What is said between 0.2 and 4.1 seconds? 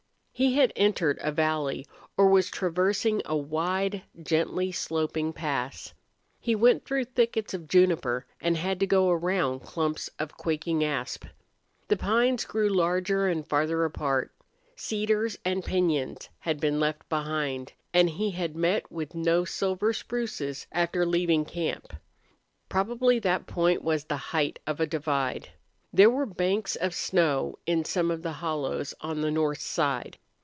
He had entered a valley or was traversing a wide,